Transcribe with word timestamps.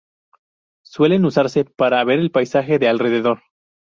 Suelen 0.83 1.25
usarse 1.25 1.63
para 1.63 2.03
ver 2.03 2.17
el 2.17 2.31
paisaje 2.31 2.79
de 2.79 2.89
alrededor. 2.89 3.43